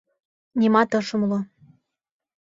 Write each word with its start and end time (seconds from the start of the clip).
Нимат 0.59 0.91
ыш 0.99 1.07
умыло. 1.15 1.39